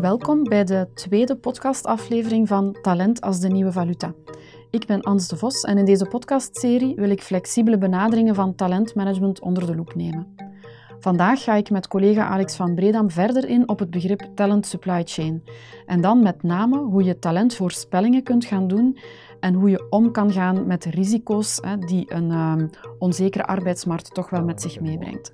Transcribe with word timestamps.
Welkom 0.00 0.42
bij 0.42 0.64
de 0.64 0.88
tweede 0.94 1.36
podcastaflevering 1.36 2.48
van 2.48 2.76
Talent 2.82 3.20
als 3.20 3.40
de 3.40 3.48
nieuwe 3.48 3.72
valuta. 3.72 4.14
Ik 4.70 4.86
ben 4.86 5.02
Ans 5.02 5.28
de 5.28 5.36
Vos 5.36 5.62
en 5.62 5.78
in 5.78 5.84
deze 5.84 6.06
podcastserie 6.06 6.94
wil 6.94 7.10
ik 7.10 7.22
flexibele 7.22 7.78
benaderingen 7.78 8.34
van 8.34 8.54
talentmanagement 8.54 9.40
onder 9.40 9.66
de 9.66 9.74
loep 9.74 9.94
nemen. 9.94 10.34
Vandaag 11.00 11.42
ga 11.42 11.54
ik 11.54 11.70
met 11.70 11.88
collega 11.88 12.28
Alex 12.28 12.56
van 12.56 12.74
Bredam 12.74 13.10
verder 13.10 13.48
in 13.48 13.68
op 13.68 13.78
het 13.78 13.90
begrip 13.90 14.28
talent 14.34 14.66
supply 14.66 15.02
chain. 15.04 15.44
En 15.86 16.00
dan 16.00 16.22
met 16.22 16.42
name 16.42 16.78
hoe 16.78 17.04
je 17.04 17.18
talentvoorspellingen 17.18 18.22
kunt 18.22 18.44
gaan 18.44 18.68
doen 18.68 18.98
en 19.40 19.54
hoe 19.54 19.70
je 19.70 19.86
om 19.90 20.10
kan 20.10 20.32
gaan 20.32 20.66
met 20.66 20.82
de 20.82 20.90
risico's 20.90 21.60
die 21.86 22.14
een 22.14 22.30
um, 22.30 22.70
onzekere 22.98 23.46
arbeidsmarkt 23.46 24.14
toch 24.14 24.30
wel 24.30 24.44
met 24.44 24.60
zich 24.62 24.80
meebrengt. 24.80 25.32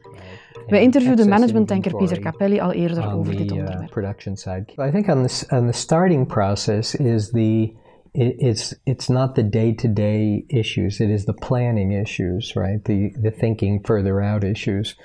Wij 0.66 0.82
interviewden 0.82 1.28
managementtanker 1.28 1.96
Pieter 1.96 2.18
Capelli 2.18 2.60
al 2.60 2.72
eerder 2.72 3.12
over 3.12 3.36
dit 3.36 3.50
uh, 3.50 3.58
onderwerp. 3.58 3.90
production 3.90 4.36
side. 4.36 4.64
I 4.88 4.90
think 4.90 5.08
on 5.08 5.26
the, 5.26 5.46
on 5.48 5.66
the 5.66 5.78
starting 5.78 6.26
process 6.26 6.94
is 6.94 7.30
the 7.30 7.72
it's 8.18 8.74
it's 8.84 9.08
not 9.08 9.34
the 9.34 9.48
day-to-day 9.48 10.44
issues 10.48 11.00
it 11.00 11.10
is 11.10 11.24
the 11.24 11.34
planning 11.34 11.92
issues 11.92 12.54
right 12.54 12.84
the 12.84 13.14
the 13.22 13.30
thinking 13.30 13.80
further 13.84 14.22
out 14.22 14.42
issues 14.42 14.96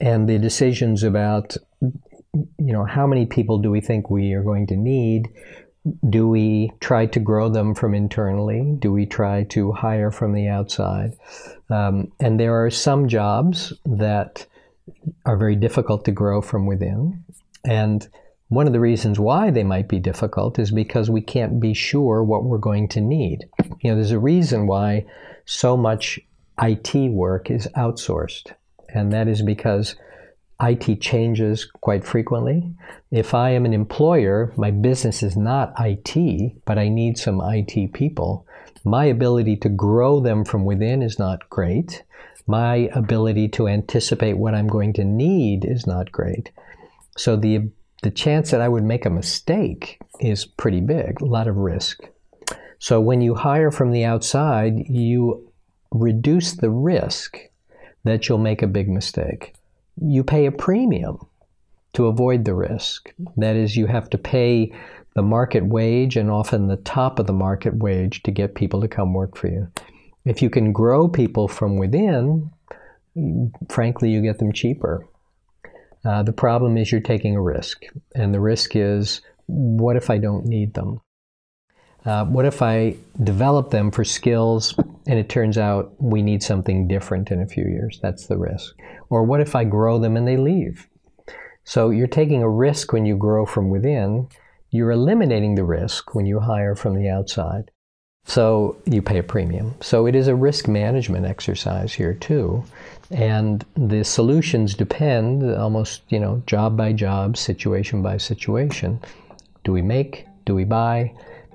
and 0.00 0.28
the 0.28 0.38
decisions 0.38 1.02
about 1.02 1.56
you 2.56 2.72
know 2.72 2.86
how 2.86 3.06
many 3.06 3.26
people 3.26 3.58
do 3.58 3.70
we 3.70 3.80
think 3.80 4.08
we 4.08 4.32
are 4.32 4.42
going 4.42 4.66
to 4.66 4.76
need 4.76 5.28
do 6.08 6.26
we 6.26 6.72
try 6.80 7.04
to 7.04 7.20
grow 7.20 7.48
them 7.48 7.74
from 7.74 7.94
internally 7.94 8.76
do 8.78 8.90
we 8.90 9.04
try 9.04 9.44
to 9.44 9.72
hire 9.72 10.10
from 10.10 10.32
the 10.32 10.48
outside 10.48 11.12
um, 11.70 12.10
and 12.20 12.38
there 12.38 12.64
are 12.64 12.70
some 12.70 13.08
jobs 13.08 13.72
that 13.84 14.46
are 15.24 15.36
very 15.36 15.56
difficult 15.56 16.04
to 16.04 16.12
grow 16.12 16.40
from 16.40 16.66
within. 16.66 17.24
And 17.64 18.06
one 18.48 18.66
of 18.66 18.72
the 18.72 18.80
reasons 18.80 19.18
why 19.18 19.50
they 19.50 19.64
might 19.64 19.88
be 19.88 19.98
difficult 19.98 20.58
is 20.58 20.70
because 20.70 21.10
we 21.10 21.22
can't 21.22 21.60
be 21.60 21.74
sure 21.74 22.22
what 22.22 22.44
we're 22.44 22.58
going 22.58 22.88
to 22.88 23.00
need. 23.00 23.48
You 23.80 23.90
know, 23.90 23.96
there's 23.96 24.10
a 24.10 24.18
reason 24.18 24.66
why 24.66 25.06
so 25.46 25.76
much 25.76 26.20
IT 26.60 26.94
work 27.12 27.50
is 27.50 27.66
outsourced, 27.76 28.52
and 28.88 29.12
that 29.12 29.28
is 29.28 29.42
because 29.42 29.96
IT 30.60 31.00
changes 31.00 31.64
quite 31.64 32.04
frequently. 32.04 32.72
If 33.10 33.34
I 33.34 33.50
am 33.50 33.64
an 33.64 33.74
employer, 33.74 34.52
my 34.56 34.70
business 34.70 35.22
is 35.22 35.36
not 35.36 35.74
IT, 35.78 36.64
but 36.64 36.78
I 36.78 36.88
need 36.88 37.18
some 37.18 37.40
IT 37.42 37.92
people. 37.92 38.46
My 38.84 39.06
ability 39.06 39.56
to 39.58 39.68
grow 39.68 40.20
them 40.20 40.44
from 40.44 40.64
within 40.64 41.02
is 41.02 41.18
not 41.18 41.48
great 41.50 42.02
my 42.46 42.90
ability 42.94 43.48
to 43.48 43.68
anticipate 43.68 44.34
what 44.34 44.54
I'm 44.54 44.68
going 44.68 44.92
to 44.94 45.04
need 45.04 45.64
is 45.64 45.86
not 45.86 46.12
great. 46.12 46.50
So 47.16 47.36
the 47.36 47.70
the 48.02 48.10
chance 48.10 48.50
that 48.50 48.60
I 48.60 48.68
would 48.68 48.84
make 48.84 49.06
a 49.06 49.10
mistake 49.10 49.98
is 50.20 50.44
pretty 50.44 50.82
big, 50.82 51.22
a 51.22 51.24
lot 51.24 51.48
of 51.48 51.56
risk. 51.56 52.02
So 52.78 53.00
when 53.00 53.22
you 53.22 53.34
hire 53.34 53.70
from 53.70 53.92
the 53.92 54.04
outside, 54.04 54.74
you 54.90 55.50
reduce 55.90 56.52
the 56.52 56.68
risk 56.68 57.38
that 58.02 58.28
you'll 58.28 58.36
make 58.36 58.60
a 58.60 58.66
big 58.66 58.90
mistake. 58.90 59.54
You 60.00 60.24
pay 60.24 60.46
a 60.46 60.52
premium 60.52 61.18
to 61.94 62.06
avoid 62.06 62.44
the 62.44 62.54
risk. 62.54 63.12
That 63.36 63.56
is, 63.56 63.76
you 63.76 63.86
have 63.86 64.10
to 64.10 64.18
pay 64.18 64.72
the 65.14 65.22
market 65.22 65.64
wage 65.64 66.16
and 66.16 66.30
often 66.30 66.66
the 66.66 66.76
top 66.76 67.18
of 67.18 67.26
the 67.26 67.32
market 67.32 67.76
wage 67.76 68.22
to 68.24 68.30
get 68.30 68.54
people 68.54 68.80
to 68.80 68.88
come 68.88 69.14
work 69.14 69.36
for 69.36 69.46
you. 69.46 69.68
If 70.24 70.42
you 70.42 70.50
can 70.50 70.72
grow 70.72 71.08
people 71.08 71.48
from 71.48 71.76
within, 71.76 72.50
frankly, 73.68 74.10
you 74.10 74.22
get 74.22 74.38
them 74.38 74.52
cheaper. 74.52 75.06
Uh, 76.04 76.22
the 76.22 76.32
problem 76.32 76.76
is 76.76 76.90
you're 76.90 77.00
taking 77.00 77.36
a 77.36 77.40
risk, 77.40 77.84
and 78.14 78.34
the 78.34 78.40
risk 78.40 78.74
is 78.74 79.22
what 79.46 79.96
if 79.96 80.10
I 80.10 80.18
don't 80.18 80.46
need 80.46 80.74
them? 80.74 81.00
Uh, 82.04 82.24
what 82.26 82.44
if 82.44 82.60
I 82.60 82.96
develop 83.22 83.70
them 83.70 83.90
for 83.90 84.04
skills 84.04 84.74
and 85.06 85.18
it 85.18 85.28
turns 85.28 85.56
out 85.56 85.94
we 85.98 86.22
need 86.22 86.42
something 86.42 86.86
different 86.86 87.30
in 87.30 87.40
a 87.40 87.46
few 87.46 87.64
years? 87.64 87.98
That's 88.02 88.26
the 88.26 88.36
risk. 88.36 88.74
Or 89.08 89.22
what 89.22 89.40
if 89.40 89.54
I 89.54 89.64
grow 89.64 89.98
them 89.98 90.16
and 90.16 90.28
they 90.28 90.36
leave? 90.36 90.86
So 91.64 91.90
you're 91.90 92.06
taking 92.06 92.42
a 92.42 92.48
risk 92.48 92.92
when 92.92 93.06
you 93.06 93.16
grow 93.16 93.46
from 93.46 93.70
within. 93.70 94.28
You're 94.70 94.90
eliminating 94.90 95.54
the 95.54 95.64
risk 95.64 96.14
when 96.14 96.26
you 96.26 96.40
hire 96.40 96.74
from 96.74 96.94
the 96.94 97.08
outside. 97.08 97.70
So 98.26 98.76
you 98.86 99.00
pay 99.02 99.18
a 99.18 99.22
premium. 99.22 99.74
So 99.80 100.06
it 100.06 100.14
is 100.14 100.28
a 100.28 100.34
risk 100.34 100.66
management 100.66 101.26
exercise 101.26 101.92
here 101.92 102.14
too. 102.14 102.64
And 103.10 103.64
the 103.76 104.02
solutions 104.02 104.74
depend 104.74 105.50
almost, 105.54 106.02
you 106.08 106.18
know, 106.18 106.42
job 106.46 106.76
by 106.76 106.92
job, 106.92 107.36
situation 107.36 108.02
by 108.02 108.16
situation. 108.16 109.00
Do 109.62 109.72
we 109.72 109.82
make? 109.82 110.26
Do 110.44 110.54
we 110.54 110.64
buy? 110.64 111.12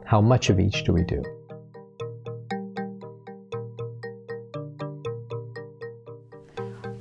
How 0.09 0.21
much 0.21 0.49
of 0.49 0.59
each 0.59 0.83
do 0.85 0.93
we 0.93 1.05
do? 1.05 1.21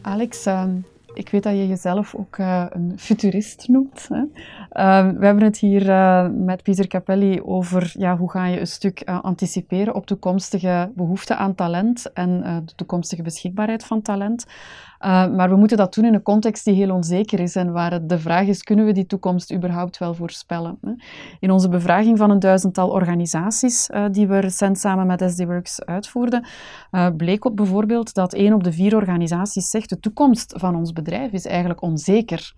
Alex, 0.03 0.47
um, 0.47 0.85
ik 1.15 1.29
weet 1.29 1.43
dat 1.43 1.53
je 1.53 1.67
jezelf 1.67 2.15
ook 2.15 2.39
uh, 2.39 2.67
een 2.69 2.99
futurist 2.99 3.69
noemt. 3.69 4.09
Uh, 4.79 5.09
we 5.09 5.25
hebben 5.25 5.45
het 5.45 5.59
hier 5.59 5.89
uh, 5.89 6.27
met 6.33 6.63
Pieter 6.63 6.87
Capelli 6.87 7.41
over 7.43 7.93
ja, 7.99 8.17
hoe 8.17 8.31
ga 8.31 8.47
je 8.47 8.61
een 8.61 8.67
stuk 8.67 9.01
eh, 9.01 9.21
anticiperen 9.23 9.95
op 9.95 10.07
toekomstige 10.07 10.93
behoefte 10.95 11.37
aan 11.37 11.55
talent 11.55 12.13
en 12.13 12.63
de 12.65 12.75
toekomstige 12.75 13.23
beschikbaarheid 13.23 13.85
van 13.85 14.03
talent. 14.03 14.47
Uh, 14.47 15.27
maar 15.27 15.49
we 15.49 15.57
moeten 15.57 15.77
dat 15.77 15.95
doen 15.95 16.05
in 16.05 16.15
een 16.15 16.23
context 16.23 16.65
die 16.65 16.75
heel 16.75 16.95
onzeker 16.95 17.41
is 17.41 17.57
en 17.57 17.73
waar 17.73 18.07
de 18.07 18.19
vraag 18.19 18.47
is, 18.47 18.63
kunnen 18.63 18.85
we 18.85 18.93
die 18.93 19.07
toekomst 19.07 19.53
überhaupt 19.53 19.99
wel 19.99 20.15
voorspellen? 20.15 20.79
In 21.41 21.51
onze 21.51 21.69
bevraging 21.69 22.19
van 22.19 22.31
een 22.31 22.39
duizendtal 22.39 22.89
organisaties 22.89 23.91
die 24.11 24.29
we 24.29 24.39
recent 24.39 24.79
samen 24.79 25.07
met 25.07 25.25
SDWorks 25.31 25.85
uitvoerden, 25.85 26.47
bleek 27.17 27.45
op 27.45 27.57
bijvoorbeeld 27.57 28.15
dat 28.15 28.35
één 28.35 28.53
op 28.53 28.65
de 28.65 28.73
vier 28.73 28.97
organisaties 28.97 29.71
zegt 29.71 29.89
de 29.89 30.01
toekomst 30.01 30.55
van 30.57 30.77
ons 30.77 30.93
bedrijf 30.93 31.33
is 31.33 31.47
eigenlijk 31.47 31.83
onzeker 31.83 32.55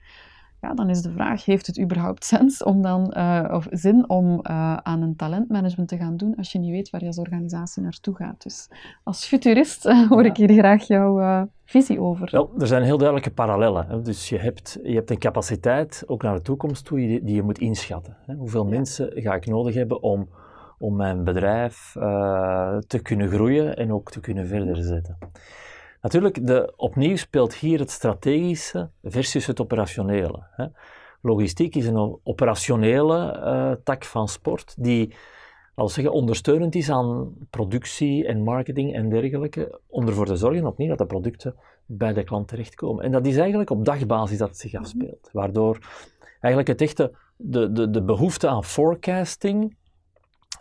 ja, 0.60 0.75
dan 0.75 0.91
is 0.91 1.03
de 1.03 1.10
vraag, 1.10 1.44
heeft 1.44 1.66
het 1.66 1.81
überhaupt 1.81 2.25
sens 2.25 2.62
om 2.62 2.82
dan, 2.82 3.15
uh, 3.16 3.48
of 3.50 3.66
zin 3.71 4.09
om 4.09 4.32
uh, 4.32 4.76
aan 4.76 5.03
een 5.03 5.16
talentmanagement 5.16 5.88
te 5.88 5.97
gaan 5.97 6.16
doen 6.16 6.37
als 6.37 6.53
je 6.53 6.59
niet 6.59 6.71
weet 6.71 6.91
waar 6.91 7.00
je 7.00 7.06
als 7.06 7.19
organisatie 7.19 7.82
naartoe 7.82 8.16
gaat? 8.16 8.43
Dus 8.43 8.69
als 9.04 9.26
futurist 9.26 9.87
uh, 9.87 10.09
hoor 10.09 10.25
ik 10.25 10.37
hier 10.37 10.53
graag 10.53 10.82
jouw 10.82 11.48
visie 11.65 12.00
over. 12.00 12.28
Wel, 12.31 12.50
er 12.59 12.66
zijn 12.66 12.82
heel 12.82 12.98
duidelijke 12.98 13.31
parallellen. 13.31 13.87
Hè. 13.87 14.03
Dus 14.03 14.28
je 14.28 14.38
hebt, 14.38 14.78
je 14.82 14.94
hebt 14.94 15.10
een 15.10 15.19
capaciteit, 15.19 16.04
ook 16.06 16.22
naar 16.22 16.34
de 16.34 16.43
toekomst 16.43 16.84
toe, 16.84 16.98
die, 16.98 17.25
die 17.25 17.34
je 17.34 17.42
moet 17.42 17.59
inschatten. 17.59 18.16
Hè. 18.27 18.34
Hoeveel 18.34 18.65
ja. 18.65 18.71
mensen 18.71 19.12
ga 19.15 19.34
ik 19.34 19.47
nodig 19.47 19.75
hebben 19.75 20.03
om, 20.03 20.28
om 20.78 20.97
mijn 20.97 21.25
bedrijf 21.25 21.92
te 22.87 23.00
kunnen 23.03 23.28
groeien 23.28 23.77
en 23.77 23.92
ook 23.92 24.10
te 24.10 24.21
kunnen 24.21 24.47
verder 24.47 24.77
zetten? 24.77 25.19
Natuurlijk, 26.02 26.46
de, 26.46 26.72
opnieuw 26.76 27.16
speelt 27.16 27.54
hier 27.54 27.78
het 27.78 27.90
strategische 27.90 28.90
versus 29.02 29.46
het 29.46 29.60
operationele. 29.60 30.46
Hè. 30.50 30.66
Logistiek 31.22 31.74
is 31.74 31.86
een 31.86 32.18
operationele 32.22 33.36
uh, 33.36 33.72
tak 33.84 34.04
van 34.04 34.28
sport 34.28 34.74
die, 34.78 35.14
als 35.74 35.94
zeggen, 35.94 36.12
ondersteunend 36.12 36.74
is 36.74 36.90
aan 36.90 37.34
productie 37.50 38.26
en 38.26 38.42
marketing 38.42 38.94
en 38.94 39.08
dergelijke, 39.08 39.80
om 39.86 40.06
ervoor 40.06 40.26
te 40.26 40.36
zorgen 40.36 40.66
opnieuw 40.66 40.88
dat 40.88 40.98
de 40.98 41.06
producten 41.06 41.54
bij 41.86 42.12
de 42.12 42.24
klant 42.24 42.48
terechtkomen. 42.48 43.04
En 43.04 43.12
dat 43.12 43.26
is 43.26 43.36
eigenlijk 43.36 43.70
op 43.70 43.84
dagbasis 43.84 44.38
dat 44.38 44.48
het 44.48 44.58
zich 44.58 44.74
afspeelt, 44.74 45.28
waardoor 45.32 45.78
eigenlijk 46.40 46.68
het 46.68 46.80
echte, 46.80 47.12
de, 47.36 47.72
de, 47.72 47.90
de 47.90 48.02
behoefte 48.02 48.48
aan 48.48 48.64
forecasting 48.64 49.76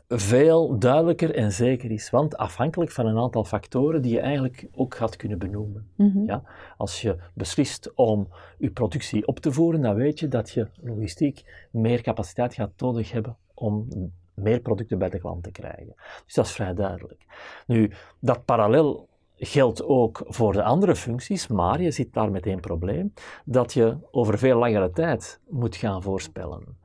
veel 0.09 0.80
duidelijker 0.80 1.36
en 1.36 1.52
zeker 1.52 1.92
is. 1.92 2.09
Want 2.09 2.38
afhankelijk 2.38 2.92
van 2.92 3.06
een 3.06 3.18
aantal 3.18 3.44
factoren 3.44 4.02
die 4.02 4.14
je 4.14 4.20
eigenlijk 4.20 4.68
ook 4.75 4.96
gaat 4.96 5.16
kunnen 5.16 5.40
benoemen. 5.40 5.88
Mhm. 5.96 6.25
ja? 6.25 6.44
Als 6.78 7.02
je 7.02 7.18
beslist 7.33 7.92
om 7.95 8.28
je 8.57 8.72
productie 8.72 9.28
op 9.28 9.39
te 9.39 9.51
voeren, 9.51 9.81
dan 9.81 9.95
weet 9.95 10.19
je 10.19 10.28
dat 10.28 10.50
je 10.50 10.68
logistiek 10.81 11.68
meer 11.72 12.01
capaciteit 12.01 12.54
gaat 12.54 12.72
nodig 12.78 13.12
hebben 13.12 13.38
om 13.54 13.88
meer 14.33 14.60
producten 14.60 14.98
bij 14.98 15.10
de 15.10 15.19
klant 15.19 15.44
te 15.44 15.51
krijgen. 15.51 15.94
Dus 16.25 16.33
dat 16.33 16.45
is 16.45 16.51
vrij 16.51 16.74
duidelijk. 16.74 17.25
Nu, 17.68 17.92
dat 18.19 18.45
parallel 18.45 19.07
geldt 19.36 19.83
ook 19.83 20.24
voor 20.28 20.54
de 20.54 20.63
andere 20.63 20.95
functies, 20.95 21.48
maar 21.48 21.81
je 21.81 21.92
zit 21.92 22.13
daar 22.13 22.31
met 22.31 22.45
één 22.45 22.60
probleem, 22.60 23.13
dat 23.45 23.74
je 23.74 23.98
over 24.12 24.38
veel 24.38 24.57
langere 24.57 24.92
tijd 24.92 25.39
moet 25.50 25.75
gaan 25.75 26.04
voorspellen. 26.04 26.78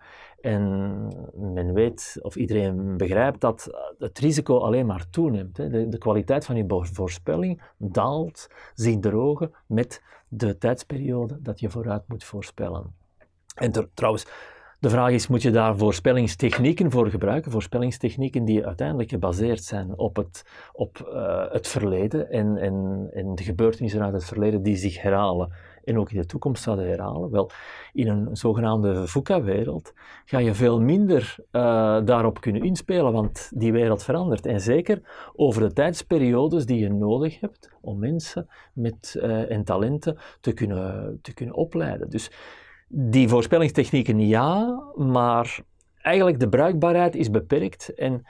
En 0.44 1.08
men 1.34 1.72
weet, 1.72 2.18
of 2.22 2.36
iedereen 2.36 2.96
begrijpt, 2.96 3.40
dat 3.40 3.68
het 3.98 4.18
risico 4.18 4.58
alleen 4.58 4.86
maar 4.86 5.10
toeneemt. 5.10 5.56
De, 5.56 5.88
de, 5.88 5.98
kwaliteit 5.98 6.44
van 6.44 6.56
je 6.56 6.86
voorspelling 6.92 7.62
daalt, 7.78 8.48
zich 8.74 8.98
drogen 8.98 9.54
met 9.66 10.02
de 10.28 10.58
tijdsperiode 10.58 11.38
dat 11.42 11.60
je 11.60 11.70
vooruit 11.70 12.02
moet 12.08 12.24
voorspellen. 12.24 12.94
En 13.54 13.90
trouwens, 13.94 14.26
De 14.80 14.90
vraag 14.90 15.10
is, 15.10 15.26
moet 15.26 15.42
je 15.42 15.50
daar 15.50 15.76
voorspellingstechnieken 15.76 16.90
voor 16.90 17.10
gebruiken? 17.10 17.50
Voorspellingstechnieken 17.50 18.44
die 18.44 18.66
uiteindelijk 18.66 19.10
gebaseerd 19.10 19.64
zijn 19.64 19.98
op 19.98 20.16
het, 20.16 20.44
op, 20.72 21.10
uh, 21.14 21.52
het 21.52 21.68
verleden 21.68 22.30
en, 22.30 22.56
en, 22.56 23.08
en 23.12 23.34
de 23.34 23.42
gebeurtenissen 23.42 24.02
uit 24.02 24.12
het 24.12 24.24
verleden 24.24 24.62
die 24.62 24.76
zich 24.76 25.02
herhalen 25.02 25.52
en 25.84 25.98
ook 25.98 26.10
in 26.10 26.20
de 26.20 26.26
toekomst 26.26 26.62
zouden 26.62 26.86
herhalen. 26.86 27.30
Wel, 27.30 27.50
in 27.92 28.08
een 28.08 28.36
zogenaamde 28.36 29.06
VUCA-wereld 29.06 29.92
ga 30.24 30.38
je 30.38 30.54
veel 30.54 30.80
minder 30.80 31.36
uh, 31.38 31.62
daarop 32.04 32.40
kunnen 32.40 32.62
inspelen, 32.62 33.12
want 33.12 33.50
die 33.54 33.72
wereld 33.72 34.02
verandert. 34.02 34.46
En 34.46 34.60
zeker 34.60 35.00
over 35.36 35.62
de 35.62 35.72
tijdsperiodes 35.72 36.66
die 36.66 36.78
je 36.78 36.92
nodig 36.92 37.40
hebt 37.40 37.70
om 37.80 37.98
mensen 37.98 38.48
met, 38.72 39.16
uh, 39.18 39.50
en 39.50 39.64
talenten 39.64 40.16
te 40.40 40.52
kunnen, 40.52 41.18
te 41.22 41.34
kunnen 41.34 41.54
opleiden. 41.54 42.10
Dus 42.10 42.30
die 42.88 43.28
voorspellingstechnieken 43.28 44.26
ja, 44.26 44.82
maar 44.96 45.58
eigenlijk 46.00 46.40
de 46.40 46.48
bruikbaarheid 46.48 47.14
is 47.14 47.30
beperkt 47.30 47.94
en 47.94 48.24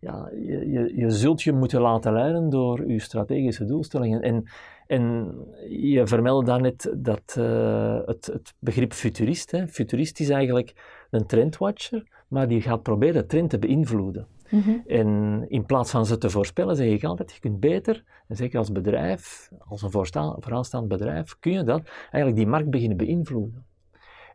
ja, 0.00 0.30
je, 0.32 0.70
je, 0.70 0.92
je 0.96 1.10
zult 1.10 1.42
je 1.42 1.52
moeten 1.52 1.80
laten 1.80 2.12
leiden 2.12 2.50
door 2.50 2.88
je 2.90 3.00
strategische 3.00 3.64
doelstellingen. 3.64 4.22
En, 4.22 4.44
en 4.90 5.34
je 5.68 6.06
vermeldde 6.06 6.46
daarnet 6.46 6.94
dat 6.96 7.36
uh, 7.38 8.00
het, 8.04 8.26
het, 8.26 8.54
begrip 8.58 8.92
futurist, 8.92 9.50
hè. 9.50 9.68
futurist 9.68 10.20
is 10.20 10.28
eigenlijk 10.28 10.74
een 11.10 11.26
trendwatcher, 11.26 12.24
maar 12.28 12.48
die 12.48 12.62
gaat 12.62 12.82
proberen 12.82 13.14
de 13.14 13.26
trend 13.26 13.50
te 13.50 13.58
beïnvloeden. 13.58 14.26
Mm 14.48 14.60
-hmm. 14.60 14.82
En 14.86 15.44
in 15.48 15.66
plaats 15.66 15.90
van 15.90 16.06
ze 16.06 16.18
te 16.18 16.30
voorspellen, 16.30 16.76
zeg 16.76 16.88
ik 16.88 17.04
altijd, 17.04 17.32
je 17.32 17.40
kunt 17.40 17.60
beter, 17.60 18.04
en 18.28 18.36
zeker 18.36 18.58
als 18.58 18.72
bedrijf, 18.72 19.50
als 19.58 19.82
een 19.82 19.90
vooraanstaand 19.90 20.88
bedrijf, 20.88 21.38
kun 21.38 21.52
je 21.52 21.64
dat, 21.64 21.82
eigenlijk 22.00 22.36
die 22.36 22.46
markt 22.46 22.70
beginnen 22.70 22.96
beïnvloeden. 22.96 23.66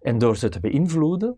En 0.02 0.18
door 0.18 0.38
ze 0.38 0.50
te 0.50 0.60
beïnvloeden, 0.60 1.38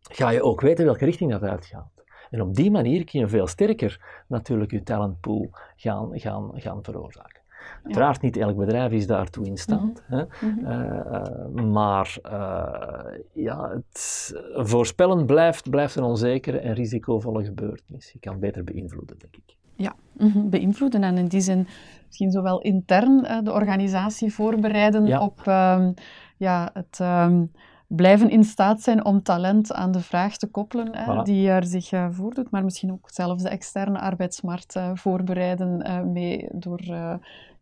ga 0.00 0.30
je 0.30 0.42
ook 0.42 0.60
weten 0.60 0.84
welke 0.84 1.04
richting 1.04 1.30
dat 1.30 1.42
uitgaat. 1.42 1.90
En 2.30 2.40
op 2.40 2.54
die 2.54 2.70
manier 2.70 3.04
kun 3.04 3.20
je 3.20 3.28
veel 3.28 3.46
sterker 3.46 4.22
natuurlijk 4.28 4.70
je 4.70 4.82
talentpool 4.82 5.50
gaan, 5.76 6.20
gaan, 6.20 6.50
gaan 6.54 6.84
veroorzaken. 6.84 7.37
Uiteraard, 7.84 8.20
niet 8.20 8.36
elk 8.36 8.56
bedrijf 8.56 8.92
is 8.92 9.06
daartoe 9.06 9.46
in 9.46 9.56
staat. 9.56 9.80
Mm 9.80 9.94
-hmm. 10.06 10.18
hè? 10.18 10.24
Uh, 10.42 11.56
uh, 11.56 11.64
maar 11.64 12.16
uh, 12.26 13.18
ja, 13.32 13.70
het 13.70 14.32
voorspellen 14.54 15.26
blijft, 15.26 15.70
blijft 15.70 15.96
een 15.96 16.02
onzekere 16.02 16.58
en 16.58 16.74
risicovolle 16.74 17.44
gebeurtenis. 17.44 18.12
Je 18.12 18.18
kan 18.18 18.38
beter 18.38 18.64
beïnvloeden, 18.64 19.18
denk 19.18 19.36
ik. 19.36 19.56
Ja, 19.76 19.94
mm 20.12 20.30
-hmm. 20.30 20.50
beïnvloeden 20.50 21.02
en 21.02 21.18
in 21.18 21.26
die 21.26 21.40
zin 21.40 21.66
misschien 22.06 22.30
zowel 22.30 22.60
intern 22.60 23.44
de 23.44 23.52
organisatie 23.52 24.32
voorbereiden 24.32 25.06
ja. 25.06 25.20
op 25.20 25.40
um, 25.46 25.94
ja, 26.36 26.70
het... 26.72 26.98
Um, 27.02 27.50
blijven 27.88 28.30
in 28.30 28.44
staat 28.44 28.82
zijn 28.82 29.04
om 29.04 29.22
talent 29.22 29.72
aan 29.72 29.92
de 29.92 30.00
vraag 30.00 30.36
te 30.36 30.46
koppelen 30.46 30.96
hè, 30.96 31.04
voilà. 31.04 31.22
die 31.22 31.48
er 31.48 31.64
zich 31.64 31.92
uh, 31.92 32.06
voordoet, 32.10 32.50
maar 32.50 32.64
misschien 32.64 32.92
ook 32.92 33.10
zelfs 33.10 33.42
de 33.42 33.48
externe 33.48 33.98
arbeidsmarkt 33.98 34.76
uh, 34.76 34.90
voorbereiden 34.94 35.86
uh, 35.86 36.02
mee 36.02 36.48
door 36.52 36.80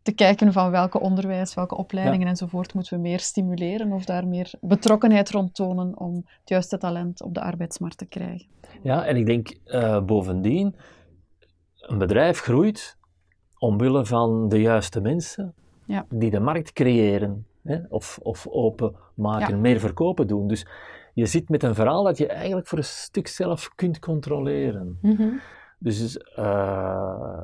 te 0.07 0.15
kijken 0.15 0.53
van 0.53 0.71
welke 0.71 1.01
onderwijs, 1.01 1.55
welke 1.55 1.77
opleidingen 1.77 2.21
ja. 2.21 2.27
enzovoort 2.27 2.75
moeten 2.75 2.95
we 2.97 3.01
meer 3.01 3.21
stimuleren 3.21 3.93
of 3.93 4.05
daar 4.05 4.27
meer 4.27 4.51
betrokkenheid 4.61 5.31
rond 5.31 5.55
tonen 5.55 5.99
om 5.99 6.15
het 6.15 6.49
juiste 6.49 6.79
talent 6.79 7.23
op 7.23 7.35
de 7.35 7.41
arbeidsmarkt 7.41 7.99
te 7.99 8.07
krijgen. 8.07 8.47
Ja, 8.83 9.05
en 9.05 9.17
ik 9.17 9.27
denk 9.27 9.57
bovendien, 10.07 10.75
een 11.81 11.99
bedrijf 11.99 12.41
groeit 12.41 12.99
omwille 13.59 14.07
van 14.07 14.49
de 14.49 14.61
juiste 14.61 15.01
mensen 15.01 15.55
ja. 15.87 16.07
die 16.09 16.31
de 16.31 16.41
markt 16.41 16.73
creëren. 16.73 17.47
Hè, 17.63 17.79
of, 17.89 18.19
of 18.23 18.47
openmaken, 18.49 19.55
ja. 19.55 19.61
meer 19.61 19.81
verkopen 19.81 20.27
doen. 20.27 20.49
Dus 20.49 20.67
je 21.15 21.27
zit 21.27 21.49
met 21.49 21.63
een 21.63 21.75
verhaal 21.75 22.05
dat 22.05 22.19
je 22.19 22.27
eigenlijk 22.27 22.67
voor 22.67 22.79
een 22.79 22.85
stuk 22.85 23.29
zelf 23.29 23.71
kunt 23.75 23.99
controleren. 23.99 24.99
Mm 25.03 25.17
-hmm. 25.17 25.41
Dus 25.79 26.17
uh, 26.39 27.41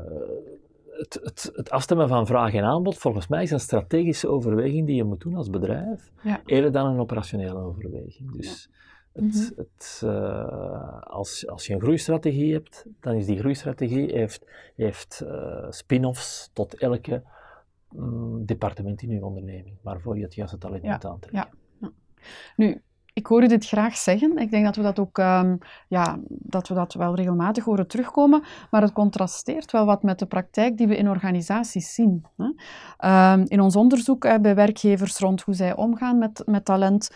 het, 1.02 1.18
het, 1.22 1.50
het, 1.54 1.70
afstemmen 1.70 2.08
van 2.08 2.26
vraag 2.26 2.54
en 2.54 2.64
aanbod, 2.64 2.98
volgens 2.98 3.28
mij, 3.28 3.42
is 3.42 3.50
een 3.50 3.60
strategische 3.60 4.28
overweging 4.28 4.86
die 4.86 4.96
je 4.96 5.04
moet 5.04 5.20
doen 5.20 5.34
als 5.34 5.50
bedrijf, 5.50 6.12
ja. 6.22 6.42
eerder 6.44 6.72
dan 6.72 6.86
een 6.86 7.00
operationele 7.00 7.58
overweging. 7.58 8.32
Dus 8.32 8.68
ja. 8.70 9.22
het, 9.22 9.34
mm 9.34 9.40
-hmm. 9.40 9.52
het, 9.56 10.02
uh, 10.04 11.02
als, 11.02 11.48
als 11.48 11.66
je 11.66 11.74
een 11.74 11.80
groeistrategie 11.80 12.52
hebt, 12.52 12.86
dan 13.00 13.14
is 13.14 13.26
die 13.26 13.38
groeistrategie 13.38 14.12
heeft, 14.12 14.46
heeft 14.76 15.22
uh, 15.24 15.66
spin-offs 15.70 16.50
tot 16.52 16.74
elke 16.74 17.22
um, 17.96 18.44
departement 18.46 19.02
in 19.02 19.10
uw 19.10 19.22
onderneming, 19.22 19.76
waarvoor 19.82 20.16
je 20.16 20.22
het 20.22 20.34
juiste 20.34 20.58
talent 20.58 20.82
ja. 20.82 20.92
moet 20.92 21.04
aantrekken. 21.04 21.58
Ja. 21.80 21.90
Nu, 22.56 22.82
ik 23.12 23.26
hoor 23.26 23.42
u 23.42 23.46
dit 23.46 23.66
graag 23.66 23.96
zeggen. 23.96 24.38
Ik 24.38 24.50
denk 24.50 24.64
dat 24.64 24.76
we 24.76 24.82
dat 24.82 24.98
ook 24.98 25.18
um, 25.18 25.58
ja, 25.88 26.18
dat 26.28 26.68
we 26.68 26.74
dat 26.74 26.94
wel 26.94 27.14
regelmatig 27.14 27.64
horen 27.64 27.86
terugkomen, 27.86 28.42
maar 28.70 28.82
het 28.82 28.92
contrasteert 28.92 29.70
wel 29.72 29.86
wat 29.86 30.02
met 30.02 30.18
de 30.18 30.26
praktijk 30.26 30.76
die 30.76 30.86
we 30.86 30.96
in 30.96 31.08
organisaties 31.08 31.94
zien. 31.94 32.24
Hè. 32.36 33.32
Um, 33.32 33.44
in 33.46 33.60
ons 33.60 33.76
onderzoek 33.76 34.40
bij 34.42 34.54
werkgevers 34.54 35.18
rond 35.18 35.42
hoe 35.42 35.54
zij 35.54 35.76
omgaan 35.76 36.18
met, 36.18 36.42
met 36.46 36.64
talent, 36.64 37.10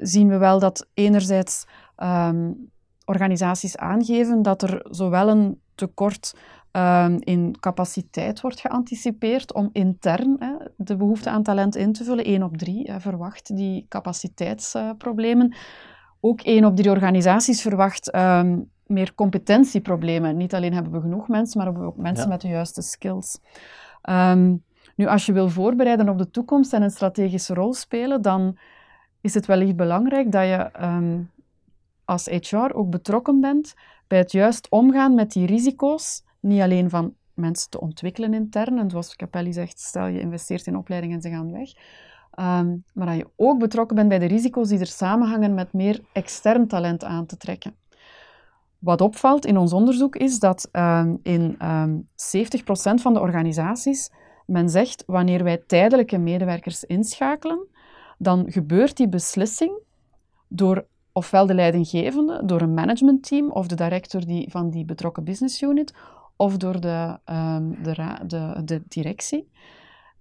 zien 0.00 0.28
we 0.28 0.38
wel 0.38 0.58
dat 0.58 0.88
enerzijds 0.94 1.66
um, 1.96 2.70
organisaties 3.04 3.76
aangeven 3.76 4.42
dat 4.42 4.62
er 4.62 4.86
zowel 4.90 5.28
een 5.28 5.60
tekort 5.74 6.34
um, 6.78 7.16
in 7.20 7.56
capaciteit 7.60 8.40
wordt 8.40 8.60
geanticipeerd 8.60 9.54
om 9.54 9.70
intern 9.72 10.36
hè, 10.38 10.54
de 10.76 10.96
behoefte 10.96 11.30
aan 11.30 11.42
talent 11.42 11.76
in 11.76 11.92
te 11.92 12.04
vullen. 12.04 12.24
1 12.24 12.42
op 12.42 12.56
3 12.56 12.90
hè, 12.90 13.00
verwacht 13.00 13.56
die 13.56 13.86
capaciteitsproblemen. 13.88 15.54
Ook 16.20 16.40
1 16.40 16.64
op 16.64 16.76
3 16.76 16.90
organisaties 16.90 17.62
verwacht 17.62 18.14
um, 18.14 18.70
meer 18.86 19.14
competentieproblemen. 19.14 20.36
Niet 20.36 20.54
alleen 20.54 20.74
hebben 20.74 20.92
we 20.92 21.00
genoeg 21.00 21.28
mensen, 21.28 21.58
maar 21.58 21.84
ook 21.86 21.96
mensen 21.96 22.24
ja. 22.24 22.30
met 22.30 22.40
de 22.40 22.48
juiste 22.48 22.82
skills. 22.82 23.38
Um, 24.10 24.64
nu, 24.96 25.06
als 25.06 25.26
je 25.26 25.32
wil 25.32 25.48
voorbereiden 25.48 26.08
op 26.08 26.18
de 26.18 26.30
toekomst 26.30 26.72
en 26.72 26.82
een 26.82 26.90
strategische 26.90 27.54
rol 27.54 27.74
spelen, 27.74 28.22
dan 28.22 28.58
is 29.20 29.34
het 29.34 29.46
wellicht 29.46 29.76
belangrijk 29.76 30.32
dat 30.32 30.44
je 30.44 30.70
um, 30.82 31.30
als 32.04 32.26
HR 32.26 32.74
ook 32.74 32.90
betrokken 32.90 33.40
bent 33.40 33.74
bij 34.06 34.18
het 34.18 34.32
juist 34.32 34.66
omgaan 34.70 35.14
met 35.14 35.32
die 35.32 35.46
risico's 35.46 36.22
niet 36.48 36.60
alleen 36.60 36.90
van 36.90 37.14
mensen 37.34 37.70
te 37.70 37.80
ontwikkelen 37.80 38.34
intern, 38.34 38.78
en 38.78 38.90
zoals 38.90 39.16
Capelli 39.16 39.52
zegt, 39.52 39.80
stel 39.80 40.06
je 40.06 40.20
investeert 40.20 40.66
in 40.66 40.76
opleiding 40.76 41.12
en 41.12 41.20
ze 41.20 41.30
gaan 41.30 41.52
weg, 41.52 41.72
um, 42.38 42.84
maar 42.94 43.06
dat 43.06 43.16
je 43.16 43.28
ook 43.36 43.58
betrokken 43.58 43.96
bent 43.96 44.08
bij 44.08 44.18
de 44.18 44.26
risico's 44.26 44.68
die 44.68 44.78
er 44.78 44.86
samenhangen 44.86 45.54
met 45.54 45.72
meer 45.72 46.00
extern 46.12 46.66
talent 46.66 47.04
aan 47.04 47.26
te 47.26 47.36
trekken. 47.36 47.74
Wat 48.78 49.00
opvalt 49.00 49.46
in 49.46 49.56
ons 49.56 49.72
onderzoek 49.72 50.16
is 50.16 50.38
dat 50.38 50.68
um, 50.72 51.18
in 51.22 51.56
um, 51.62 52.06
70% 52.06 52.10
van 52.94 53.14
de 53.14 53.20
organisaties 53.20 54.10
men 54.46 54.68
zegt, 54.68 55.04
wanneer 55.06 55.44
wij 55.44 55.62
tijdelijke 55.66 56.18
medewerkers 56.18 56.84
inschakelen, 56.84 57.66
dan 58.18 58.44
gebeurt 58.52 58.96
die 58.96 59.08
beslissing 59.08 59.78
door 60.48 60.86
ofwel 61.12 61.46
de 61.46 61.54
leidinggevende, 61.54 62.42
door 62.44 62.60
een 62.60 62.74
managementteam 62.74 63.50
of 63.50 63.66
de 63.66 63.74
director 63.74 64.26
die, 64.26 64.50
van 64.50 64.70
die 64.70 64.84
betrokken 64.84 65.24
business 65.24 65.62
unit, 65.62 65.94
of 66.38 66.56
door 66.56 66.80
de, 66.80 67.18
um, 67.26 67.82
de, 67.82 68.18
de, 68.26 68.62
de, 68.64 68.82
directie. 68.88 69.48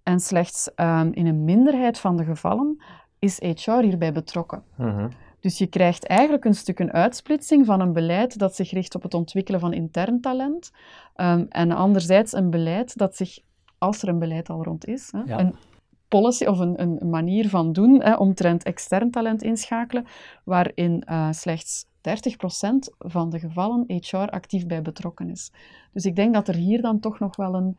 En 0.03 0.19
slechts 0.19 0.69
um, 0.75 1.13
in 1.13 1.27
een 1.27 1.43
minderheid 1.43 1.99
van 1.99 2.17
de 2.17 2.23
gevallen 2.23 2.81
is 3.19 3.39
HR 3.39 3.79
hierbij 3.81 4.13
betrokken. 4.13 4.63
Mm 4.75 4.97
-hmm. 4.97 5.09
Dus 5.39 5.57
je 5.57 5.67
krijgt 5.67 6.05
eigenlijk 6.05 6.45
een 6.45 6.55
stuk 6.55 6.79
een 6.79 6.91
uitsplitsing 6.91 7.65
van 7.65 7.79
een 7.79 7.93
beleid 7.93 8.37
dat 8.37 8.55
zich 8.55 8.71
richt 8.71 8.95
op 8.95 9.03
het 9.03 9.13
ontwikkelen 9.13 9.59
van 9.59 9.73
intern 9.73 10.21
talent. 10.21 10.71
Um, 11.15 11.45
en 11.49 11.71
anderzijds 11.71 12.33
een 12.33 12.49
beleid 12.49 12.97
dat 12.97 13.15
zich, 13.15 13.39
als 13.77 14.01
er 14.01 14.07
een 14.07 14.19
beleid 14.19 14.49
al 14.49 14.63
rond 14.63 14.85
is, 14.85 15.11
hè, 15.11 15.21
ja. 15.25 15.39
een 15.39 15.55
policy 16.07 16.45
of 16.45 16.59
een, 16.59 16.81
een 16.81 17.09
manier 17.09 17.49
van 17.49 17.73
doen 17.73 18.01
hè, 18.01 18.15
omtrent 18.15 18.63
extern 18.63 19.11
talent 19.11 19.43
inschakelen, 19.43 20.05
waarin 20.43 21.03
uh, 21.09 21.31
slechts 21.31 21.85
30% 22.07 22.11
van 22.97 23.29
de 23.29 23.39
gevallen 23.39 23.83
HR 23.87 24.17
actief 24.17 24.65
bij 24.65 24.81
betrokken 24.81 25.29
is. 25.29 25.51
Dus 25.93 26.05
ik 26.05 26.15
denk 26.15 26.33
dat 26.33 26.47
er 26.47 26.55
hier 26.55 26.81
dan 26.81 26.99
toch 26.99 27.19
nog 27.19 27.35
wel 27.35 27.55
een, 27.55 27.77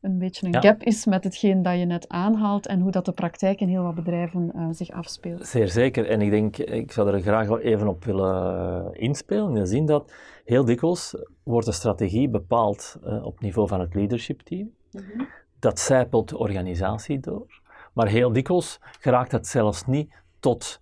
een 0.00 0.18
beetje 0.18 0.46
een 0.46 0.52
ja. 0.52 0.60
gap 0.60 0.82
is 0.82 1.06
met 1.06 1.24
hetgeen 1.24 1.62
dat 1.62 1.78
je 1.78 1.84
net 1.84 2.08
aanhaalt 2.08 2.66
en 2.66 2.80
hoe 2.80 2.90
dat 2.90 3.04
de 3.04 3.12
praktijk 3.12 3.60
in 3.60 3.68
heel 3.68 3.82
wat 3.82 3.94
bedrijven 3.94 4.52
uh, 4.56 4.68
zich 4.70 4.90
afspeelt. 4.90 5.46
Zeer 5.46 5.68
zeker. 5.68 6.06
En 6.06 6.20
ik 6.20 6.30
denk, 6.30 6.56
ik 6.56 6.92
zou 6.92 7.12
er 7.12 7.20
graag 7.20 7.48
wel 7.48 7.60
even 7.60 7.88
op 7.88 8.04
willen 8.04 8.94
inspelen, 8.94 9.48
in 9.48 9.54
de 9.54 9.66
zin 9.66 9.86
dat 9.86 10.12
heel 10.44 10.64
dikwijls 10.64 11.14
wordt 11.42 11.66
de 11.66 11.72
strategie 11.72 12.28
bepaald 12.28 12.96
uh, 13.04 13.24
op 13.24 13.40
niveau 13.40 13.68
van 13.68 13.80
het 13.80 13.94
leadership 13.94 14.40
team. 14.40 14.70
Mm 14.90 15.02
-hmm. 15.12 15.28
Dat 15.58 15.80
zijpelt 15.80 16.28
de 16.28 16.38
organisatie 16.38 17.20
door. 17.20 17.60
Maar 17.92 18.08
heel 18.08 18.32
dikwijls 18.32 18.78
geraakt 19.00 19.32
het 19.32 19.46
zelfs 19.46 19.86
niet 19.86 20.14
tot 20.40 20.80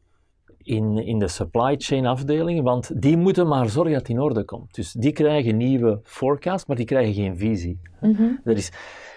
in, 0.66 0.98
in 0.98 1.18
de 1.18 1.28
supply 1.28 1.74
chain 1.78 2.06
afdeling, 2.06 2.62
want 2.62 3.02
die 3.02 3.16
moeten 3.16 3.46
maar 3.48 3.68
zorgen 3.68 3.92
dat 3.92 4.00
het 4.00 4.10
in 4.10 4.20
orde 4.20 4.44
komt. 4.44 4.74
Dus 4.74 4.92
die 4.92 5.12
krijgen 5.12 5.56
nieuwe 5.56 6.00
forecast, 6.02 6.66
maar 6.66 6.76
die 6.76 6.84
krijgen 6.86 7.14
geen 7.14 7.36
visie. 7.36 7.80
Mm-hmm. 8.00 8.40
Er 8.44 8.56
is, 8.56 8.72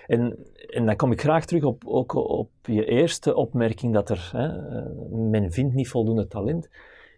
en, 0.07 0.37
en 0.69 0.85
dan 0.85 0.95
kom 0.95 1.11
ik 1.11 1.21
graag 1.21 1.45
terug 1.45 1.63
op, 1.63 1.83
ook 1.85 2.13
op 2.15 2.49
je 2.61 2.85
eerste 2.85 3.35
opmerking 3.35 3.93
dat 3.93 4.09
er, 4.09 4.29
hè, 4.33 4.47
men 5.29 5.51
vindt 5.51 5.73
niet 5.75 5.87
voldoende 5.87 6.27
talent. 6.27 6.69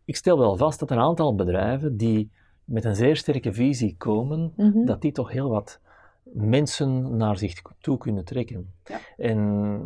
ik 0.06 0.16
stel 0.16 0.38
wel 0.38 0.58
vast 0.58 0.80
dat 0.80 0.92
een 0.92 1.00
aantal 1.00 1.36
bedrijven 1.36 1.98
die 1.98 2.32
met 2.64 2.86
een 2.86 2.96
zeer 2.96 3.16
sterke 3.16 3.54
visie 3.54 3.96
komen, 3.98 4.54
Mhm. 4.56 4.86
dat 4.86 5.02
die 5.02 5.12
toch 5.12 5.32
heel 5.32 5.50
wat 5.50 5.80
mensen 6.24 7.18
naar 7.18 7.38
zich 7.38 7.54
toe 7.80 7.98
kunnen 7.98 8.26
trekken. 8.26 8.74
Ja. 8.84 9.00
En, 9.18 9.82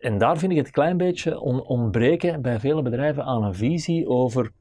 en 0.00 0.18
daar 0.18 0.38
vind 0.38 0.50
ik 0.52 0.58
het 0.58 0.66
een 0.66 0.72
klein 0.72 0.96
beetje 0.96 1.40
on- 1.40 1.62
ontbreken 1.62 2.42
bij 2.42 2.60
vele 2.60 2.82
bedrijven 2.82 3.24
aan 3.24 3.42
een 3.44 3.54
visie 3.54 4.08
over 4.08 4.52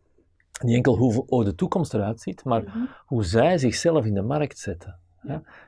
niet 0.63 0.75
enkel 0.75 0.97
hoe, 0.97 1.43
de 1.43 1.55
toekomst 1.55 1.93
eruit 1.93 2.21
ziet, 2.21 2.43
maar 2.43 2.63
Mhm. 2.63 2.77
hoe 3.05 3.23
zij 3.23 3.57
zichzelf 3.57 4.05
in 4.05 4.13
de 4.13 4.21
markt 4.21 4.57
zetten. 4.59 4.99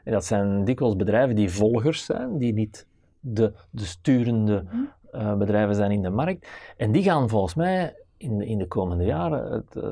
En 0.03 0.11
dat 0.11 0.25
zijn 0.25 0.63
dikwijls 0.65 0.95
bedrijven 0.95 1.35
die 1.35 1.49
volgers 1.49 2.05
zijn, 2.05 2.37
die 2.37 2.53
niet 2.53 2.87
de, 3.19 3.53
de 3.69 3.85
sturende 3.85 4.63
Mhm. 4.63 4.75
eh, 5.11 5.37
bedrijven 5.37 5.75
zijn 5.75 5.91
in 5.91 6.01
de 6.01 6.09
markt. 6.09 6.47
En 6.77 6.91
die 6.91 7.03
gaan 7.03 7.29
volgens 7.29 7.55
mij 7.55 7.95
in, 8.17 8.37
de- 8.37 8.45
in 8.45 8.57
de 8.57 8.67
komende 8.67 9.03
jaren 9.03 9.51
het, 9.51 9.75
eh, 9.75 9.83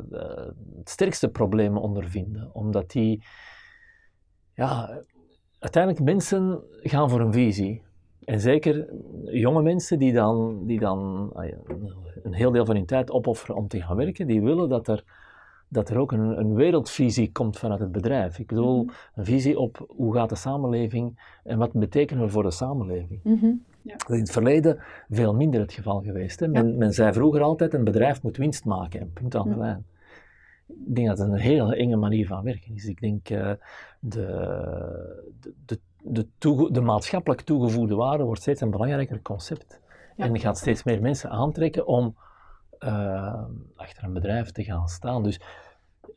het 0.77 0.89
sterkste 0.89 1.29
probleem 1.29 1.77
ondervinden, 1.77 2.49
omdat 2.53 2.91
die, 2.91 3.23
ja, 4.53 5.01
uiteindelijk 5.59 6.03
mensen 6.03 6.63
gaan 6.81 7.09
voor 7.09 7.19
een 7.21 7.33
visie. 7.33 7.83
En 8.27 8.39
zeker 8.39 8.87
jonge 9.25 9.61
mensen 9.61 9.99
die 9.99 10.13
dan, 10.13 10.59
die 10.65 10.79
dan 10.79 11.29
ah 11.33 11.45
ja, 11.47 11.55
een 12.23 12.33
heel 12.33 12.51
deel 12.51 12.65
van 12.65 12.75
hun 12.75 12.85
tijd 12.85 13.11
opofferen 13.11 13.55
om 13.55 13.67
te 13.67 13.81
gaan 13.81 13.95
werken, 13.95 14.27
die 14.27 14.41
willen 14.41 14.69
dat 14.69 14.87
er, 14.87 15.03
dat 15.67 15.89
er 15.89 15.97
ook 15.97 16.11
een, 16.11 16.39
een 16.39 16.53
wereldvisie 16.53 17.31
komt 17.31 17.57
vanuit 17.59 17.79
het 17.79 17.91
bedrijf. 17.91 18.39
Ik 18.39 18.47
bedoel, 18.47 18.83
Mhm. 18.83 18.93
een 19.15 19.25
visie 19.25 19.59
op 19.59 19.85
hoe 19.87 20.13
gaat 20.13 20.29
de 20.29 20.35
samenleving 20.35 21.19
en 21.43 21.57
wat 21.57 21.71
betekenen 21.73 22.23
we 22.23 22.29
voor 22.29 22.43
de 22.43 22.51
samenleving. 22.51 23.19
Mhm. 23.23 23.51
Dat 23.81 24.09
is 24.09 24.15
in 24.15 24.21
het 24.21 24.31
verleden 24.31 24.79
veel 25.09 25.33
minder 25.35 25.59
het 25.61 25.73
geval 25.73 26.01
geweest. 26.01 26.39
Hè. 26.39 26.47
Men, 26.47 26.77
men 26.77 26.93
zei 26.93 27.13
vroeger 27.13 27.41
altijd, 27.41 27.73
een 27.73 27.83
bedrijf 27.83 28.23
moet 28.23 28.37
winst 28.37 28.65
maken, 28.65 28.99
en 28.99 29.11
punt 29.13 29.35
aan 29.35 29.43
de 29.49 29.55
Ja. 29.55 29.57
lijn. 29.57 29.85
Ik 30.67 30.95
denk 30.95 31.07
dat 31.07 31.17
het 31.17 31.27
een 31.27 31.37
heel 31.37 31.73
enge 31.73 31.95
manier 31.95 32.27
van 32.27 32.43
werken 32.43 32.73
is. 32.75 32.85
Ik 32.85 32.99
denk 32.99 33.29
uh, 33.29 33.51
de, 33.99 34.25
de, 35.39 35.53
de, 35.65 35.79
de, 36.09 36.27
toege, 36.37 36.71
de, 36.71 36.81
maatschappelijk 36.81 37.41
toegevoegde 37.41 37.95
waarde 37.95 38.23
wordt 38.23 38.41
steeds 38.41 38.61
een 38.61 38.71
belangrijker 38.71 39.21
concept. 39.21 39.79
Ja. 40.15 40.25
En 40.25 40.39
gaat 40.39 40.57
steeds 40.57 40.83
meer 40.83 41.01
mensen 41.01 41.29
aantrekken 41.29 41.87
om 41.87 42.15
uh, 42.79 43.43
achter 43.75 44.03
een 44.03 44.13
bedrijf 44.13 44.51
te 44.51 44.63
gaan 44.63 44.87
staan. 44.87 45.23
Dus 45.23 45.39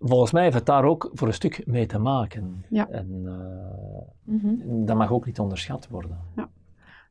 volgens 0.01 0.33
mij 0.33 0.43
heeft 0.43 0.55
het 0.55 0.67
daar 0.67 0.85
ook 0.85 1.11
voor 1.13 1.29
een 1.29 1.35
stuk 1.35 1.67
mee 1.67 1.87
te 1.87 1.99
maken. 1.99 2.65
Ja. 2.69 2.89
En 2.89 3.09
uh, 3.25 4.35
mm 4.35 4.41
-hmm. 4.41 4.87
dat 4.87 4.97
mag 4.97 5.13
ook 5.13 5.27
niet 5.27 5.39
onderschat 5.39 5.89
worden. 5.89 6.19
Ja. 6.37 6.49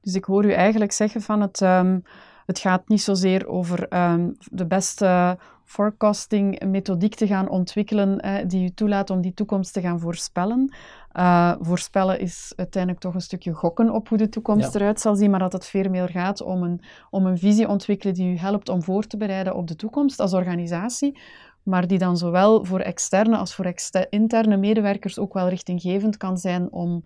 Dus 0.02 0.16
ik 0.16 0.24
hoor 0.24 0.46
u 0.46 0.52
eigenlijk 0.52 0.92
zeggen 0.92 1.22
van 1.22 1.42
het, 1.42 1.62
um, 1.62 2.04
het 2.46 2.60
gaat 2.60 2.88
niet 2.88 3.02
zozeer 3.02 3.48
over 3.48 4.12
um, 4.12 4.38
de 4.52 4.66
beste 4.66 5.38
forecasting 5.70 6.64
methodiek 6.66 7.16
te 7.16 7.28
gaan 7.28 7.50
ontwikkelen 7.50 8.20
eh, 8.20 8.48
die 8.48 8.64
u 8.64 8.70
toelaat 8.70 9.10
om 9.10 9.22
die 9.22 9.34
toekomst 9.34 9.74
te 9.74 9.82
gaan 9.82 10.00
voorspellen. 10.00 10.74
Uh, 11.14 11.54
voorspellen 11.60 12.20
is 12.20 12.54
uiteindelijk 12.56 13.02
toch 13.02 13.14
een 13.14 13.22
stukje 13.22 13.54
gokken 13.54 13.90
op 13.90 14.08
hoe 14.08 14.18
de 14.18 14.30
toekomst 14.30 14.74
ja. 14.74 14.80
eruit 14.80 15.00
zal 15.00 15.16
zien, 15.16 15.30
maar 15.30 15.40
dat 15.40 15.54
het 15.54 15.66
veel 15.66 15.90
meer 15.90 16.10
gaat 16.10 16.42
om 16.42 16.64
een, 16.64 16.82
om 17.10 17.26
een 17.26 17.38
visie 17.38 17.68
ontwikkelen 17.68 18.14
die 18.14 18.34
u 18.34 18.38
helpt 18.38 18.70
om 18.70 18.84
voor 18.84 19.08
te 19.08 19.18
bereiden 19.18 19.56
op 19.56 19.68
de 19.68 19.76
toekomst 19.76 20.20
als 20.20 20.34
organisatie, 20.34 21.20
maar 21.64 21.88
die 21.88 21.98
dan 21.98 22.18
zowel 22.18 22.66
voor 22.66 22.80
externe 22.80 23.38
als 23.38 23.56
voor 23.56 23.74
interne 24.10 24.58
medewerkers 24.58 25.20
ook 25.20 25.34
wel 25.34 25.50
richtinggevend 25.50 26.18
kan 26.18 26.38
zijn 26.38 26.72
om 26.72 27.06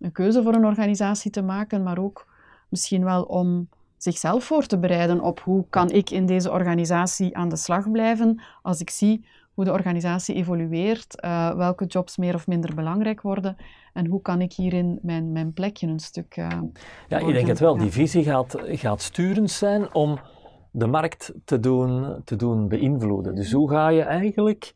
een 0.00 0.12
keuze 0.12 0.42
voor 0.42 0.54
een 0.54 0.66
organisatie 0.66 1.30
te 1.30 1.42
maken, 1.42 1.82
maar 1.82 1.98
ook 1.98 2.26
misschien 2.68 3.04
wel 3.04 3.22
om 3.22 3.68
zichzelf 4.04 4.44
voor 4.44 4.66
te 4.66 4.78
bereiden 4.78 5.20
op 5.20 5.40
hoe 5.40 5.64
kan 5.70 5.90
ik 5.90 6.10
in 6.10 6.26
deze 6.26 6.50
organisatie 6.50 7.36
aan 7.36 7.48
de 7.48 7.56
slag 7.56 7.90
blijven 7.90 8.42
als 8.62 8.80
ik 8.80 8.90
zie 8.90 9.24
hoe 9.54 9.64
de 9.64 9.72
organisatie 9.72 10.34
evolueert, 10.34 11.16
uh, 11.24 11.54
welke 11.54 11.84
jobs 11.84 12.16
meer 12.16 12.34
of 12.34 12.46
minder 12.46 12.74
belangrijk 12.74 13.20
worden 13.20 13.56
en 13.92 14.06
hoe 14.06 14.22
kan 14.22 14.40
ik 14.40 14.52
hierin 14.52 14.98
mijn, 15.02 15.32
mijn 15.32 15.52
plekje 15.52 15.86
een 15.86 15.98
stuk. 15.98 16.36
Uh, 16.36 16.48
ja, 17.08 17.18
ik 17.18 17.32
denk 17.32 17.46
het 17.46 17.58
wel. 17.58 17.74
Ja. 17.74 17.80
Die 17.80 17.90
visie 17.90 18.24
gaat, 18.24 18.56
gaat 18.64 19.02
sturend 19.02 19.50
zijn 19.50 19.94
om 19.94 20.18
de 20.70 20.86
markt 20.86 21.32
te 21.44 21.60
doen, 21.60 22.22
te 22.24 22.36
doen 22.36 22.68
beïnvloeden. 22.68 23.34
Dus 23.34 23.52
hoe 23.52 23.70
ga 23.70 23.88
je 23.88 24.02
eigenlijk 24.02 24.74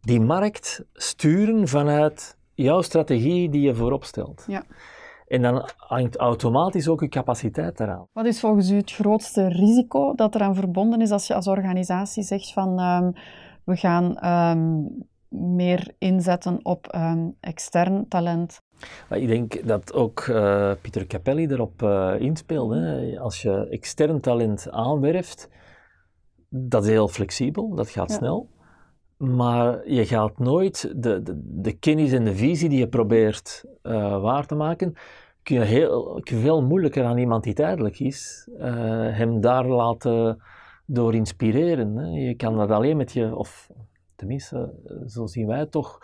die 0.00 0.20
markt 0.20 0.84
sturen 0.92 1.68
vanuit 1.68 2.36
jouw 2.54 2.82
strategie 2.82 3.50
die 3.50 3.60
je 3.60 3.74
voorop 3.74 4.04
stelt? 4.04 4.44
Ja. 4.46 4.62
En 5.30 5.42
dan 5.42 5.68
hangt 5.76 6.16
automatisch 6.16 6.88
ook 6.88 7.00
je 7.00 7.08
capaciteit 7.08 7.80
eraan. 7.80 8.06
Wat 8.12 8.26
is 8.26 8.40
volgens 8.40 8.70
u 8.70 8.76
het 8.76 8.92
grootste 8.92 9.48
risico 9.48 10.14
dat 10.14 10.34
eraan 10.34 10.54
verbonden 10.54 11.00
is 11.00 11.10
als 11.10 11.26
je 11.26 11.34
als 11.34 11.46
organisatie 11.46 12.22
zegt 12.22 12.52
van 12.52 12.80
um, 12.80 13.12
we 13.64 13.76
gaan 13.76 14.26
um, 14.26 15.06
meer 15.28 15.94
inzetten 15.98 16.58
op 16.62 16.94
um, 16.94 17.36
extern 17.40 18.08
talent? 18.08 18.60
Ik 19.10 19.28
denk 19.28 19.66
dat 19.66 19.92
ook 19.92 20.26
uh, 20.26 20.72
Pieter 20.80 21.06
Capelli 21.06 21.46
erop 21.46 21.82
uh, 21.82 22.14
inspeelt. 22.18 22.70
Hè. 22.72 23.18
Als 23.20 23.42
je 23.42 23.68
extern 23.68 24.20
talent 24.20 24.70
aanwerft, 24.70 25.48
dat 26.48 26.84
is 26.84 26.90
heel 26.90 27.08
flexibel, 27.08 27.74
dat 27.74 27.90
gaat 27.90 28.10
ja. 28.10 28.16
snel. 28.16 28.48
Maar 29.20 29.90
je 29.90 30.06
gaat 30.06 30.38
nooit 30.38 30.92
de, 30.96 31.22
de, 31.22 31.40
de 31.44 31.72
kennis 31.72 32.12
en 32.12 32.24
de 32.24 32.34
visie 32.34 32.68
die 32.68 32.78
je 32.78 32.88
probeert 32.88 33.64
uh, 33.82 34.20
waar 34.20 34.46
te 34.46 34.54
maken, 34.54 34.94
kun 35.42 35.56
je, 35.56 35.64
heel, 35.64 36.20
veel 36.24 36.62
moeilijker 36.62 37.04
aan 37.04 37.18
iemand 37.18 37.44
die 37.44 37.54
tijdelijk 37.54 37.98
is, 37.98 38.48
uh, 38.58 38.64
hem 39.16 39.40
daar 39.40 39.66
laten 39.66 40.42
door 40.86 41.14
inspireren. 41.14 41.96
Hè. 41.96 42.06
Je 42.06 42.34
kan 42.34 42.56
dat 42.56 42.70
alleen 42.70 42.96
met 42.96 43.12
je, 43.12 43.36
of 43.36 43.70
tenminste, 44.14 44.72
zo 45.06 45.26
zien 45.26 45.46
wij 45.46 45.66
toch, 45.66 45.98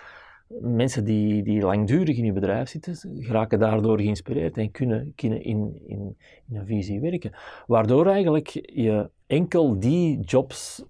mensen 0.60 1.04
die, 1.04 1.42
die 1.42 1.62
langdurig 1.62 2.16
in 2.16 2.24
je 2.24 2.32
bedrijf 2.32 2.68
zitten, 2.68 2.96
geraken 3.18 3.58
daardoor 3.58 4.00
geïnspireerd 4.00 4.56
en 4.56 4.70
kunnen, 4.70 5.12
kunnen 5.14 5.42
in, 5.44 5.80
in, 5.86 6.16
in 6.48 6.56
een 6.56 6.66
visie 6.66 7.00
werken. 7.00 7.32
Waardoor 7.66 8.06
eigenlijk 8.06 8.48
je 8.72 9.10
enkel 9.26 9.78
die 9.78 10.20
jobs 10.20 10.84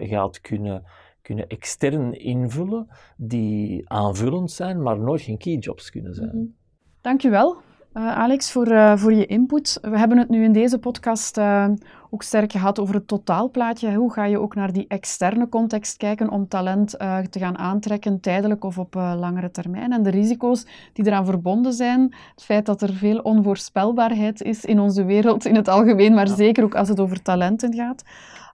gaat 0.00 0.40
kunnen 0.40 0.84
kunnen 1.22 1.46
extern 1.46 2.12
invullen 2.12 2.88
die 3.16 3.90
aanvullend 3.90 4.50
zijn, 4.50 4.82
maar 4.82 4.98
nooit 4.98 5.20
geen 5.20 5.38
key 5.38 5.56
jobs 5.56 5.90
kunnen 5.90 6.14
zijn. 6.14 6.28
Mm-hmm. 6.28 6.54
Dankjewel, 7.00 7.56
uh, 7.94 8.16
Alex, 8.16 8.52
voor, 8.52 8.68
uh, 8.68 8.96
voor 8.96 9.12
je 9.12 9.26
input. 9.26 9.78
We 9.82 9.98
hebben 9.98 10.18
het 10.18 10.28
nu 10.28 10.44
in 10.44 10.52
deze 10.52 10.78
podcast 10.78 11.38
uh, 11.38 11.68
ook 12.14 12.22
sterk 12.22 12.52
gehad 12.52 12.78
over 12.78 12.94
het 12.94 13.08
totaalplaatje. 13.08 13.94
Hoe 13.94 14.12
ga 14.12 14.24
je 14.24 14.40
ook 14.40 14.54
naar 14.54 14.72
die 14.72 14.84
externe 14.88 15.48
context 15.48 15.96
kijken 15.96 16.30
om 16.30 16.48
talent 16.48 16.90
te 17.30 17.38
gaan 17.38 17.58
aantrekken, 17.58 18.20
tijdelijk 18.20 18.64
of 18.64 18.78
op 18.78 18.94
langere 18.94 19.50
termijn? 19.50 19.92
En 19.92 20.02
de 20.02 20.10
risico's 20.10 20.66
die 20.92 21.06
eraan 21.06 21.24
verbonden 21.24 21.72
zijn. 21.72 22.14
Het 22.34 22.44
feit 22.44 22.66
dat 22.66 22.82
er 22.82 22.92
veel 22.92 23.18
onvoorspelbaarheid 23.18 24.42
is 24.42 24.64
in 24.64 24.80
onze 24.80 25.04
wereld 25.04 25.44
in 25.44 25.54
het 25.54 25.68
algemeen, 25.68 26.14
maar 26.14 26.28
ja. 26.28 26.34
zeker 26.34 26.64
ook 26.64 26.74
als 26.74 26.88
het 26.88 27.00
over 27.00 27.22
talenten 27.22 27.74
gaat. 27.74 28.02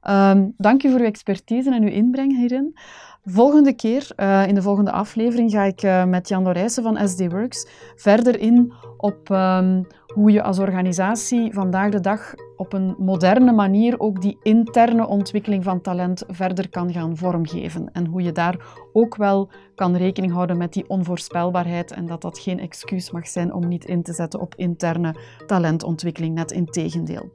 Um, 0.09 0.55
dank 0.57 0.83
u 0.83 0.91
voor 0.91 1.01
uw 1.01 1.07
expertise 1.07 1.75
en 1.75 1.83
uw 1.83 1.89
inbreng 1.89 2.37
hierin. 2.37 2.77
Volgende 3.25 3.73
keer, 3.73 4.11
uh, 4.17 4.47
in 4.47 4.55
de 4.55 4.63
volgende 4.63 4.93
aflevering, 4.93 5.51
ga 5.51 5.63
ik 5.63 5.83
uh, 5.83 6.05
met 6.05 6.29
Jan 6.29 6.43
Lorijsen 6.43 6.83
van 6.83 7.09
SD 7.09 7.33
Works 7.33 7.69
verder 7.97 8.41
in 8.41 8.73
op 8.97 9.29
um, 9.31 9.87
hoe 10.15 10.31
je 10.31 10.43
als 10.43 10.59
organisatie 10.59 11.53
vandaag 11.53 11.91
de 11.91 12.01
dag 12.01 12.35
op 12.57 12.73
een 12.73 12.95
moderne 12.99 13.53
manier 13.53 14.01
ook 14.01 14.23
die 14.23 14.39
interne 14.43 15.07
ontwikkeling 15.07 15.65
van 15.65 15.81
talent 15.81 16.25
verder 16.27 16.69
kan 16.69 16.93
gaan 16.93 17.17
vormgeven. 17.17 17.93
En 17.93 18.07
hoe 18.07 18.23
je 18.23 18.33
daar 18.33 18.67
ook 18.93 19.17
wel 19.17 19.51
kan 19.75 19.97
rekening 19.97 20.33
houden 20.33 20.57
met 20.57 20.73
die 20.73 20.89
onvoorspelbaarheid 20.89 21.93
en 21.93 22.07
dat 22.07 22.23
dat 22.23 22.39
geen 22.39 22.61
excuus 22.61 23.11
mag 23.11 23.29
zijn 23.29 23.53
om 23.53 23.69
niet 23.69 23.85
in 23.85 24.03
te 24.03 24.13
zetten 24.13 24.41
op 24.41 24.55
interne 24.55 25.15
talentontwikkeling, 25.47 26.35
net 26.35 26.51
in 26.51 26.67
tegendeel. 26.67 27.31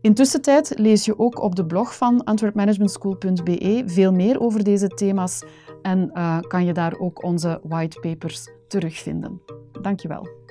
Intussen 0.00 0.40
lees 0.68 1.04
je 1.04 1.18
ook 1.18 1.42
op 1.42 1.56
de 1.56 1.66
blog 1.66 1.96
van 1.96 2.24
antwerpmanagementschool.be 2.24 3.82
veel 3.86 4.12
meer 4.12 4.40
over 4.40 4.64
deze 4.64 4.88
thema's 4.88 5.44
en 5.82 6.10
uh, 6.14 6.40
kan 6.40 6.64
je 6.64 6.72
daar 6.72 6.98
ook 6.98 7.22
onze 7.22 7.60
whitepapers 7.62 8.48
terugvinden. 8.68 9.40
Dankjewel. 9.80 10.43